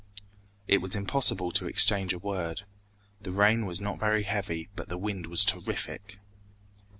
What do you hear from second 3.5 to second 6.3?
was not very heavy, but the wind was terrific.